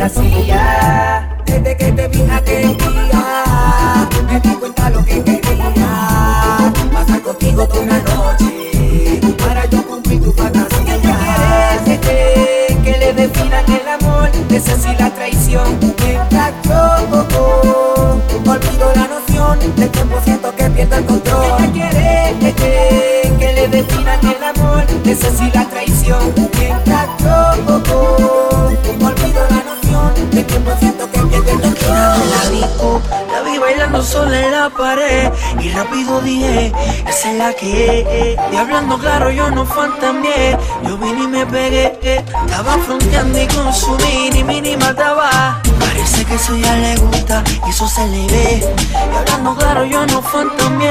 Fantasía. 0.00 1.28
Desde 1.44 1.76
que 1.76 1.92
te 1.92 2.08
vi 2.08 2.22
aquel 2.30 2.76
día, 2.76 4.08
me 4.26 4.40
di 4.40 4.54
cuenta 4.54 4.90
lo 4.90 5.04
que 5.04 5.22
quería. 5.22 6.72
Pasar 6.92 7.20
contigo 7.22 7.66
toda 7.66 7.82
una 7.82 7.98
noche, 7.98 9.20
para 9.38 9.66
yo 9.66 9.86
cumplir 9.86 10.22
tu 10.22 10.32
fantasía. 10.32 10.94
Ella 10.94 11.84
quiere 11.84 12.00
que, 12.00 12.78
que 12.82 12.98
le 12.98 13.12
definan 13.12 13.64
el 13.66 13.88
amor, 13.88 14.30
ese 14.50 14.76
sí 14.78 14.88
la 14.98 15.10
traición. 15.10 15.78
Mientras 16.04 16.52
yo 16.64 17.26
olvido 18.50 18.92
la 18.94 19.06
noción 19.06 19.58
del 19.76 19.90
tiempo, 19.90 20.16
siento 20.24 20.54
que 20.54 20.70
pierdo 20.70 20.96
el 20.96 21.04
control. 21.04 21.72
Que, 22.40 22.54
que, 22.54 23.32
que 23.38 23.52
le 23.52 23.68
definan 23.68 24.20
el 24.26 24.44
amor, 24.44 24.84
ese 25.04 25.30
sí 25.36 25.50
la 25.52 25.68
traición. 25.68 26.49
Y 34.80 35.68
rápido 35.72 36.22
dije, 36.22 36.72
esa 37.06 37.32
es 37.32 37.36
la 37.36 37.52
que 37.52 38.34
Y 38.50 38.56
hablando 38.56 38.96
claro 38.96 39.30
yo 39.30 39.50
no 39.50 39.66
fantameé 39.66 40.56
Yo 40.82 40.96
vine 40.96 41.24
y 41.24 41.26
me 41.26 41.44
pegué 41.44 41.98
Estaba 42.02 42.78
fronteando 42.86 43.42
y 43.42 43.46
con 43.46 43.74
su 43.74 43.94
mini 44.46 44.76
mataba. 44.78 45.60
Parece 45.78 46.24
que 46.24 46.34
eso 46.34 46.56
ya 46.56 46.74
le 46.76 46.96
gusta 46.96 47.44
y 47.66 47.70
eso 47.70 47.86
se 47.86 48.06
le 48.06 48.26
ve. 48.28 48.74
Y 49.12 49.16
hablando 49.18 49.54
claro 49.54 49.84
yo 49.84 50.06
no 50.06 50.22
fantameé 50.22 50.90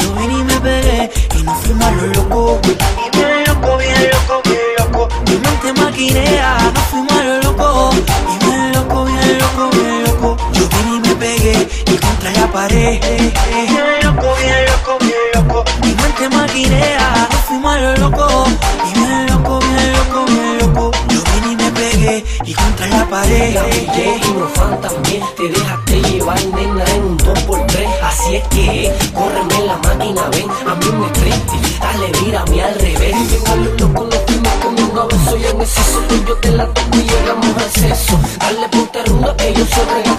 Yo 0.00 0.14
vine 0.14 0.34
y 0.34 0.42
me 0.42 0.60
pegué 0.60 1.10
y 1.38 1.42
nos 1.44 1.58
fuimos 1.58 1.86
a 1.86 1.90
lo 1.92 2.06
loco. 2.08 2.60
Y 2.66 3.16
bien 3.16 3.44
loco, 3.46 3.76
bien 3.76 4.10
loco, 4.10 4.42
bien 4.46 4.60
loco. 4.78 5.08
Mi 5.26 5.36
mente 5.36 5.80
maquinea, 5.80 6.58
nos 6.74 6.84
fuimos 6.86 7.12
a 7.12 7.22
lo 7.22 7.42
loco. 7.42 7.90
Y 8.34 8.44
bien 8.44 8.72
loco, 8.72 9.04
bien 9.04 9.38
loco, 9.38 9.70
bien 9.70 10.02
loco 10.02 10.07
y 11.40 11.96
contra 11.98 12.32
la 12.32 12.50
pared. 12.50 13.00
Bien 13.00 13.78
loco, 14.02 14.34
bien 14.40 14.64
loco, 14.66 14.98
bien 15.00 15.14
loco. 15.34 15.64
Mi 15.82 15.94
mente 15.94 16.36
maquinea, 16.36 17.28
nos 17.30 17.40
fuimos 17.42 17.74
a 17.74 17.78
lo 17.78 17.96
loco. 17.96 18.44
Y 18.88 18.98
bien 18.98 19.26
loco, 19.28 19.60
bien 19.60 19.92
loco, 19.92 20.24
bien 20.26 20.58
loco. 20.58 20.90
Yo 21.08 21.22
vine 21.32 21.52
y 21.52 21.56
me 21.56 21.70
pegué 21.70 22.24
y 22.44 22.54
contra 22.54 22.86
la 22.88 23.06
pared. 23.08 23.54
La 23.54 23.68
y 23.68 24.32
no 24.34 24.48
fan 24.48 24.80
también 24.80 25.22
Te 25.36 25.48
dejaste 25.48 26.02
llevar, 26.02 26.44
nena, 26.46 26.84
en 26.94 27.02
un 27.04 27.18
2x3 27.18 27.86
Así 28.02 28.36
es 28.36 28.48
que, 28.48 28.92
córreme 29.14 29.66
la 29.66 29.76
máquina, 29.76 30.28
ven 30.30 30.48
A 30.68 30.74
mí 30.74 30.86
me 30.98 31.06
estrés, 31.06 31.40
dale, 31.80 32.10
mírame 32.20 32.62
al 32.62 32.74
revés. 32.74 33.16
Y 33.16 33.80
loco, 33.80 34.08
fuimos 34.26 34.52
comiendo 34.62 35.02
a 35.02 35.06
besos 35.06 35.38
Y 35.38 35.46
en 35.46 35.66
solo 35.66 36.24
yo 36.26 36.34
te 36.36 36.50
la 36.50 36.66
toco 36.66 36.98
y 36.98 37.02
llegamos 37.02 37.56
al 37.56 37.70
sexo. 37.70 38.18
Dale 38.40 38.68
ponte 38.70 39.04
ruda 39.04 39.36
que 39.36 39.54
yo 39.54 39.64
soy 39.66 39.84
regal 39.94 40.17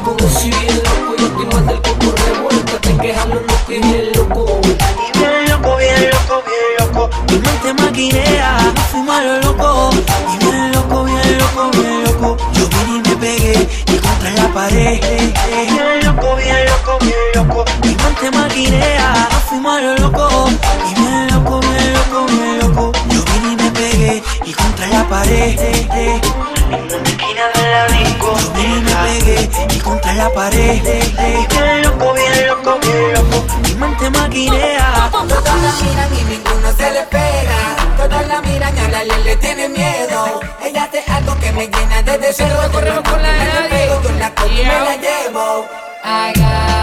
contra 30.09 30.13
la 30.13 30.29
pared 30.33 30.81
Bien 30.81 31.83
loco, 31.83 32.13
bien 32.13 32.47
loco, 32.47 32.79
bien 32.81 33.13
loco 33.13 33.45
Mi 33.63 33.73
mente 33.75 34.09
maquinea 34.09 35.09
Todas 35.11 35.43
la 35.43 35.71
miran 35.81 36.09
y 36.13 36.23
ninguno 36.23 36.71
se 36.77 36.91
le 36.91 37.01
pega. 37.03 37.75
Todas 37.97 38.27
la 38.27 38.41
miran 38.41 38.75
y 38.75 38.79
a 38.79 38.87
la 38.89 39.03
le 39.03 39.35
tiene 39.37 39.69
miedo. 39.69 40.39
Ella 40.63 40.83
hace 40.83 41.03
algo 41.11 41.37
que 41.39 41.51
me 41.51 41.67
llena 41.67 42.01
de 42.03 42.17
deseo. 42.17 42.71
corremos 42.71 43.03
con 43.03 43.21
la. 43.21 43.29
Yo 44.01 44.09
la 44.19 44.33
cojo 44.35 44.47
y 44.47 44.63
me 44.63 44.79
la 44.79 44.95
llevo. 44.95 45.67
Agarrarla, 46.03 46.78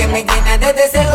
que 0.00 0.06
me 0.06 0.24
llena 0.24 0.56
de 0.56 0.72
deseo. 0.72 1.09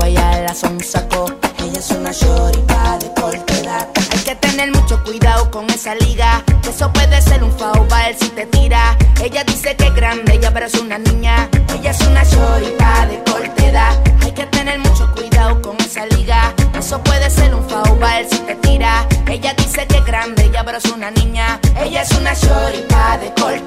allá 0.00 0.42
la 0.42 0.54
son 0.54 0.80
saco. 0.80 1.26
Ella 1.58 1.78
es 1.78 1.90
una 1.90 2.12
shoripa 2.12 2.98
de 2.98 3.12
corta. 3.20 3.88
Hay 4.12 4.18
que 4.24 4.34
tener 4.36 4.72
mucho 4.72 5.02
cuidado 5.04 5.50
con 5.50 5.68
esa 5.70 5.94
liga. 5.96 6.42
Eso 6.68 6.92
puede 6.92 7.20
ser 7.20 7.42
un 7.42 7.52
faubal 7.52 8.14
si 8.18 8.28
te 8.30 8.46
tira. 8.46 8.96
Ella 9.22 9.44
dice 9.44 9.76
que 9.76 9.86
es 9.86 9.94
grande, 9.94 10.34
ella 10.34 10.50
pero 10.52 10.66
es 10.66 10.74
una 10.74 10.98
niña. 10.98 11.48
Ella 11.74 11.90
es 11.90 12.00
una 12.06 12.22
shoripa 12.24 13.06
de 13.06 13.22
corta 13.24 13.66
edad. 13.66 14.02
Hay 14.22 14.32
que 14.32 14.46
tener 14.46 14.78
mucho 14.78 15.10
cuidado 15.14 15.60
con 15.60 15.76
esa 15.80 16.06
liga. 16.06 16.54
Eso 16.78 17.02
puede 17.02 17.28
ser 17.28 17.54
un 17.54 17.68
faubal 17.68 18.26
si 18.30 18.38
te 18.38 18.54
tira. 18.56 19.06
Ella 19.28 19.54
dice 19.54 19.86
que 19.86 19.98
es 19.98 20.04
grande, 20.04 20.44
ella 20.44 20.64
pero 20.64 20.78
es 20.78 20.86
una 20.86 21.10
niña. 21.10 21.60
Ella 21.76 22.02
es 22.02 22.10
una 22.12 22.32
shoripa 22.34 23.18
de 23.18 23.32
corta. 23.34 23.62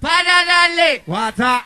Para 0.00 0.44
darle 0.44 1.02
Guata. 1.06 1.64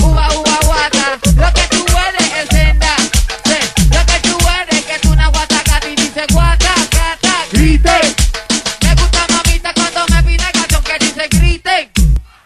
uva, 0.00 0.28
uva, 0.34 0.58
guata. 0.64 1.18
Lo 1.36 1.52
que 1.52 1.68
tú 1.68 1.84
eres 2.08 2.32
es 2.42 2.48
senda. 2.48 2.96
Sí. 3.44 3.84
Lo 3.90 4.06
que 4.06 4.20
tú 4.20 4.38
eres 4.60 4.84
que 4.84 4.94
es 4.94 5.04
una 5.04 5.28
guata 5.28 5.62
gata 5.64 5.88
y 5.88 5.94
dice 5.94 6.26
guata, 6.32 6.74
gata, 6.90 7.34
grite. 7.52 8.00
Me 8.82 8.94
gusta 8.94 9.26
mamita 9.28 9.72
cuando 9.74 10.06
me 10.08 10.22
pide 10.22 10.52
canción 10.52 10.82
que 10.82 10.98
dice 10.98 11.28
grite. 11.28 11.90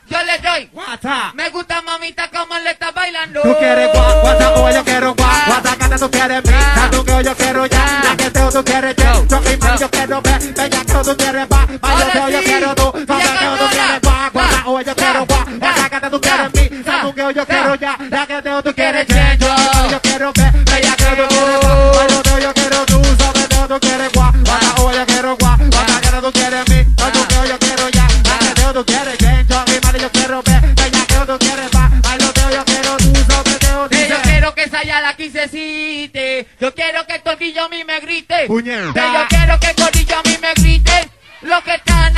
Yo 0.08 0.18
le 0.22 0.38
doy 0.38 0.66
guata. 0.72 1.32
Me 1.34 1.48
gusta 1.50 1.82
mamita 1.82 2.30
como 2.30 2.58
le 2.58 2.70
está 2.70 2.90
bailando. 2.90 3.42
Tú 3.42 3.56
quieres 3.58 3.90
gua, 3.92 4.20
guata, 4.20 4.54
o 4.54 4.70
yo 4.70 4.84
quiero 4.84 5.14
gua, 5.14 5.42
guata, 5.46 5.76
gata, 5.76 5.98
tú 5.98 6.10
quieres 6.10 6.44
mi, 6.44 6.52
tanto 6.74 7.04
que 7.04 7.24
yo 7.24 7.36
quiero 7.36 7.66
ya, 7.66 8.00
la 8.04 8.16
que 8.16 8.30
teo 8.30 8.50
tú 8.50 8.64
quieres 8.64 8.94
ya, 8.96 9.14
yo 9.26 9.40
que 9.40 9.56
mal 9.56 9.78
yo 9.78 9.90
quiero 9.90 10.22
ver, 10.22 10.54
bella 10.54 10.84
que 10.84 10.92
tú 10.92 11.16
quieres 11.16 11.46
va, 11.50 11.65
mi, 17.16 17.32
que 17.32 17.34
yo 17.34 17.46
quiero 17.46 17.74
ya, 17.76 17.98
la 18.10 18.26
que 18.26 18.42
teo 18.42 18.62
tú 18.62 18.74
quieres 18.74 19.06
ya, 19.06 19.34
yo. 19.34 19.46
yo. 19.90 20.00
Quiero 20.02 20.32
ver, 20.34 20.52
bella 20.52 20.96
que 20.96 21.04
tú 21.04 21.28
quieres 21.28 21.60
va, 21.64 21.74
bailo 21.96 22.22
que 22.22 22.42
yo 22.42 22.54
quiero 22.54 22.86
tú, 22.86 23.02
sabes 23.18 23.48
que 23.48 23.56
tú 23.68 23.80
quieres 23.80 24.12
gua, 24.12 24.32
guata, 24.44 24.82
o 24.82 24.92
yo 24.92 25.06
quiero 25.06 25.36
gua, 25.36 25.56
guata, 25.58 26.00
gata, 26.00 26.20
tú 26.20 26.32
quieres 26.32 26.68
mi, 26.68 26.94
tanto 26.94 27.28
que 27.28 27.48
yo 27.48 27.58
quiero 27.58 27.88
ya, 27.88 28.06
la 28.24 28.38
que 28.38 28.54
teo 28.54 28.72
tú 28.74 28.84
quieres 28.84 29.18
ya, 29.18 29.42
yo. 29.48 29.64
Que 29.64 29.80
mal 29.80 30.00
yo 30.00 30.12
quiero 30.12 30.42
ver, 30.42 30.60
bella 30.74 31.06
que 31.06 31.14
tú 31.14 31.38
quieres 31.38 31.70
va, 31.74 31.90
bailo 32.02 32.32
que 32.32 32.40
yo 32.54 32.64
quiero 32.64 32.96
tú, 32.98 33.12
sabes 33.28 33.58
que 33.58 33.66
tú 33.66 34.06
yo 34.08 34.22
quiero 34.22 34.54
que 34.54 34.62
esa 34.64 34.82
ya 34.84 35.00
la 35.00 35.14
quise 35.16 35.48
cite. 35.48 36.46
Yo 36.60 36.74
quiero 36.74 37.06
que 37.06 37.14
el 37.14 37.22
tornillo 37.22 37.64
a 37.64 37.68
mí 37.68 37.84
me 37.84 38.00
grite. 38.00 38.46
Yo 38.46 38.62
quiero 39.28 39.58
que 39.60 39.66
el 39.70 39.74
corillo 39.74 40.16
a 40.18 40.22
mí 40.22 40.38
me 40.40 40.54
grite. 40.54 41.10
Los 41.42 41.62
que 41.62 41.74
están 41.74 42.16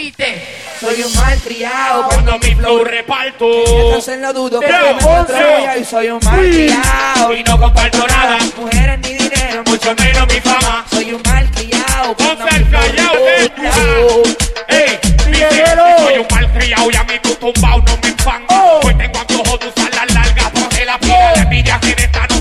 grite. 0.00 0.42
Soy 0.80 1.02
un 1.02 1.14
mal 1.14 1.38
criado 1.40 2.08
Cuando 2.08 2.38
mi 2.38 2.54
flow 2.54 2.84
reparto. 2.84 3.46
Entonces 3.66 4.18
no 4.18 4.32
dudo 4.32 4.60
que 4.60 4.66
Pero, 4.66 4.96
me 4.96 5.80
y 5.80 5.84
soy 5.84 6.08
un 6.08 6.20
mal 6.24 6.40
criado 6.40 7.36
Y 7.36 7.44
no 7.44 7.60
comparto 7.60 8.06
nada. 8.06 8.38
Mujeres 8.56 8.98
ni 9.00 9.14
dinero, 9.14 9.62
Mucho 9.66 9.94
menos 9.94 10.26
mi 10.32 10.40
fama. 10.40 10.86
soy 10.90 11.12
un 11.12 11.22
mal 11.26 11.50
criado 11.50 12.16
cuando 12.16 12.44
mi 12.44 12.56
el 12.56 12.64
flow. 12.66 14.22
Ey, 14.68 14.98
mi 15.28 15.38
soy 15.38 16.18
un 16.18 16.26
mal 16.30 16.52
criado 16.52 16.90
y 16.90 16.96
a 16.96 17.04
mí 17.04 17.18
tu 17.22 17.34
tumbao 17.34 17.78
no 17.78 17.98
me 18.02 18.08
enfan. 18.08 18.42
Hoy 18.48 18.94
tengo 18.94 19.18
antojo 19.18 19.58
de 19.58 19.68
usar 19.68 19.94
las 19.94 20.14
largas 20.14 20.50
porque 20.54 20.84
la 20.84 20.98
pila 20.98 21.32
de 21.34 21.40
envidia 21.40 21.80
que 21.80 21.94
de 21.94 22.04
esta 22.04 22.26
no 22.26 22.39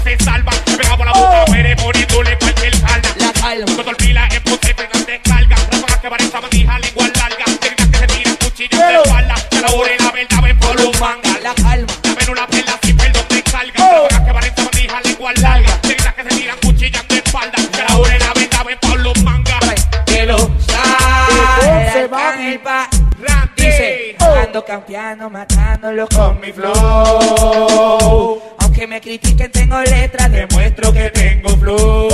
ando 24.60 24.66
campeando, 24.66 25.30
matándolo 25.30 26.08
con 26.10 26.40
mi 26.42 26.52
flow. 26.52 28.42
Aunque 28.60 28.88
me 28.88 29.00
critiquen, 29.00 29.50
tengo 29.52 29.80
letras, 29.82 30.30
demuestro 30.32 30.92
que 30.92 31.10
tengo 31.12 31.50
flow. 31.58 32.10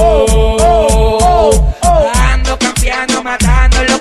Ando 2.14 2.60
campeando, 2.60 3.24
matándolo 3.24 3.95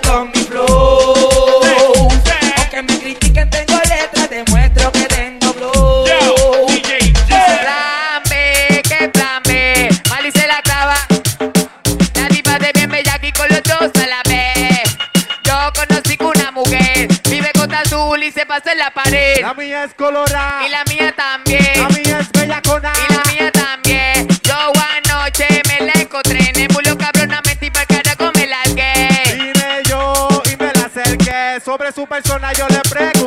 se 18.35 18.45
pasa 18.47 18.73
en 18.73 18.79
la 18.79 18.91
pared. 18.91 19.41
La 19.41 19.55
mía 19.55 19.85
es 19.85 19.95
colorada. 19.95 20.67
Y 20.67 20.71
la 20.71 20.85
mía 20.85 21.15
también. 21.15 21.63
La 21.77 21.89
mía 21.89 22.19
es 22.19 22.33
bella 22.33 22.61
con 22.63 22.83
Y 22.83 23.15
la 23.15 23.33
mía 23.33 23.53
también. 23.53 24.29
Yo 24.43 24.73
anoche 24.97 25.47
me 25.69 25.87
la 25.87 25.93
encontré 25.93 26.51
en 26.51 26.61
el 26.61 26.69
bulo 26.69 26.99
cabronamente 26.99 27.67
y 27.67 27.71
para 27.71 27.87
carajo 27.87 28.33
me 28.35 28.47
largué. 28.47 29.09
Vine 29.35 29.83
yo 29.89 30.29
y 30.53 30.57
me 30.57 30.73
la 30.73 30.87
acerqué. 30.87 31.61
Sobre 31.65 31.93
su 31.93 32.07
persona 32.07 32.53
yo 32.53 32.67
le 32.69 32.81
pregunté. 32.81 33.24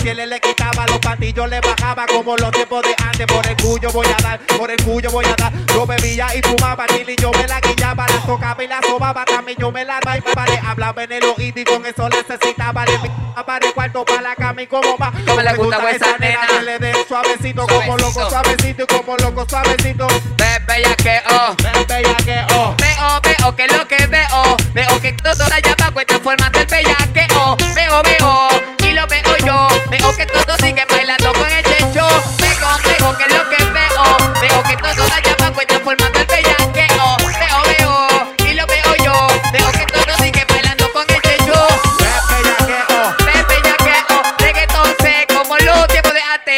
Si 0.00 0.08
él 0.08 0.28
le 0.28 0.40
quitaba, 0.40 0.86
los 0.86 0.98
patillos 0.98 1.48
le 1.48 1.60
bajaba 1.60 2.06
como 2.06 2.36
los 2.36 2.50
tiempos 2.52 2.82
de 2.82 2.94
antes. 3.04 3.26
Por 3.26 3.46
el 3.46 3.56
cuyo 3.56 3.90
voy 3.90 4.06
a 4.06 4.22
dar, 4.22 4.38
por 4.56 4.70
el 4.70 4.82
cuyo 4.84 5.10
voy 5.10 5.24
a 5.24 5.34
dar. 5.34 5.52
Yo 5.66 5.86
bebía 5.86 6.34
y 6.34 6.42
fumaba, 6.42 6.86
Chili 6.86 7.16
yo 7.20 7.30
me 7.32 7.46
la 7.46 7.60
guillaba, 7.60 8.06
la 8.06 8.20
tocaba 8.20 8.62
y 8.62 8.68
la 8.68 8.80
sobaba. 8.82 9.24
También 9.24 9.58
yo 9.58 9.72
me 9.72 9.84
la 9.84 10.00
bailaba, 10.04 10.46
le 10.46 10.58
hablaba 10.58 11.02
en 11.02 11.12
el 11.12 11.24
oído 11.24 11.60
y 11.60 11.64
con 11.64 11.84
eso 11.84 12.08
necesitaba. 12.08 12.84
Le 12.86 12.98
para 13.44 13.66
el 13.66 13.72
cuarto, 13.72 14.04
para 14.04 14.22
la 14.22 14.36
cama 14.36 14.62
y 14.62 14.66
como 14.66 14.96
va. 14.98 15.10
No 15.24 15.36
me 15.36 15.42
le 15.42 15.54
gustaba 15.54 15.90
esa 15.90 16.18
nena. 16.18 16.40
Que 16.46 16.62
le 16.62 17.04
suavecito, 17.06 17.66
como 17.66 17.96
loco, 17.96 18.28
suavecito 18.28 18.82
y 18.84 18.86
como 18.86 19.16
loco, 19.16 19.46
suavecito. 19.48 20.06
Ves 20.36 20.66
bella 20.66 20.94
que 20.96 21.20
oh, 21.30 21.54
ves 21.62 21.86
bella 21.86 22.16
que 22.24 22.54
oh. 22.54 22.74
Veo, 22.78 23.20
veo 23.22 23.56
que 23.56 23.66
lo 23.68 23.88
que 23.88 24.06
veo, 24.06 24.56
veo 24.74 25.00
que 25.00 25.12
todo 25.12 25.48
la 25.48 25.60
llama, 25.60 25.92
cuesta 25.92 26.18
forma 26.20 26.50
del 26.50 26.66
bella 26.66 26.96
que 27.12 27.26
oh. 27.36 27.56
Veo, 27.74 28.02
veo. 28.02 28.47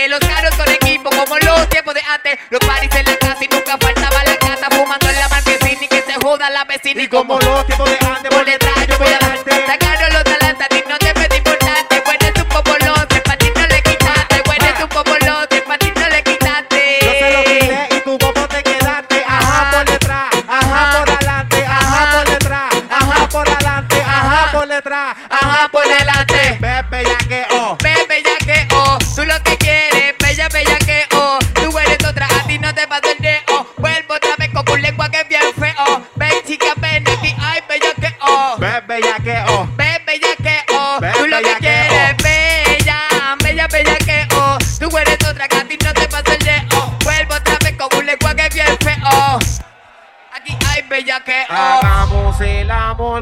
los 0.08 0.20
caros 0.20 0.54
con 0.54 0.68
equipo 0.68 1.10
como 1.10 1.38
los 1.38 1.68
tiempos 1.68 1.94
de 1.94 2.00
antes. 2.02 2.38
Los 2.50 2.60
paris 2.60 2.90
en 2.94 3.04
la 3.04 3.16
casa 3.16 3.44
y 3.44 3.48
nunca 3.48 3.76
faltaba 3.78 4.24
la 4.24 4.36
cata 4.36 4.68
fumando 4.70 5.08
en 5.08 5.16
la 5.16 5.28
marquesina 5.28 5.84
y 5.84 5.88
que 5.88 6.02
se 6.02 6.14
joda 6.22 6.50
la 6.50 6.64
vecina. 6.64 7.02
Y 7.02 7.08
como 7.08 7.38
los 7.38 7.66
tiempos 7.66 7.90
de 7.90 7.98
antes, 8.06 8.30
por 8.34 8.44
detrás. 8.44 8.79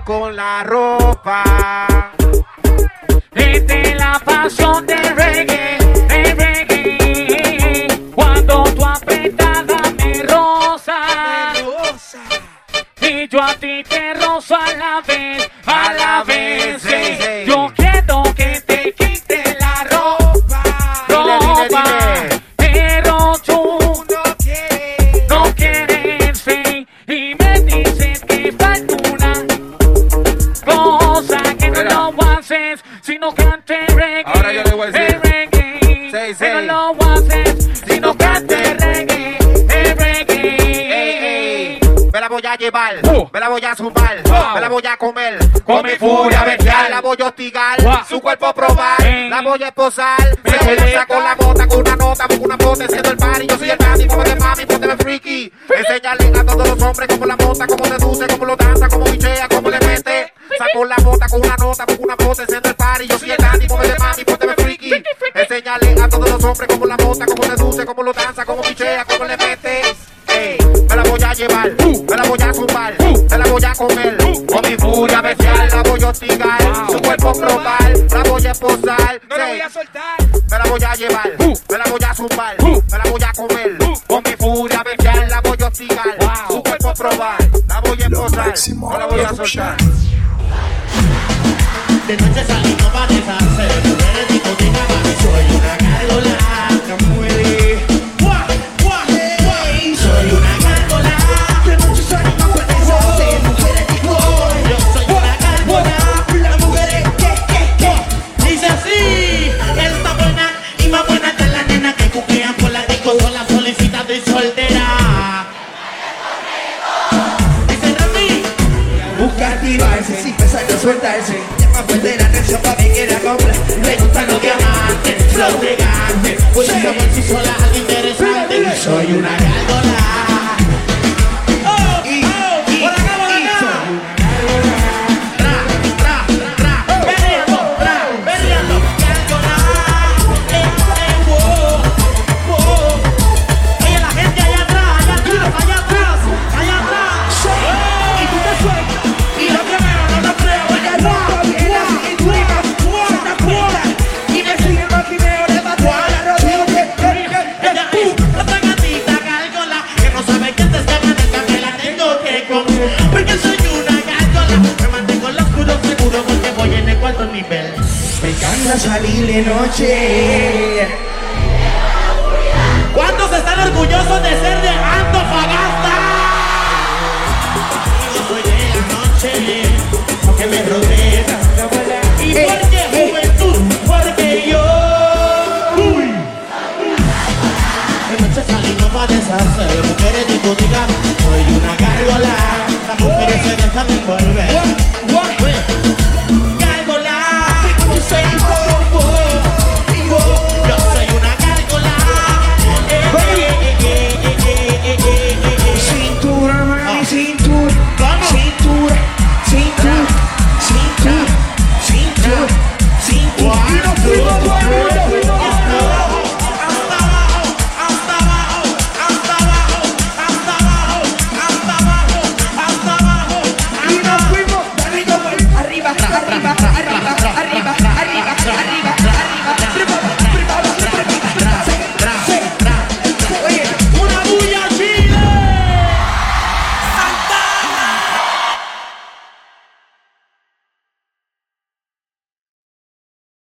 con 0.04 0.34
la 0.36 0.62
ropa. 0.62 1.88
cosa. 49.90 50.18